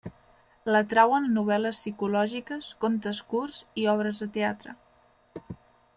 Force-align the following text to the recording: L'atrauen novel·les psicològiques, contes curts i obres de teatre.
L'atrauen 0.75 1.27
novel·les 1.35 1.81
psicològiques, 1.83 2.71
contes 2.85 3.23
curts 3.35 3.63
i 3.83 3.87
obres 3.95 4.23
de 4.25 4.33
teatre. 4.39 4.79